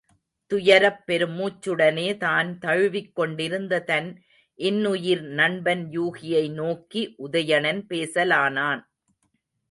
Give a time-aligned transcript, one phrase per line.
[0.51, 4.09] துயரப் பெரு மூச்சுடனே தான் தழுவிக் கொண்டிருந்த தன்
[4.59, 8.81] இன்னுயிர் நண்பன் யூகியை நோக்கி உதயணன் பேசலானான்.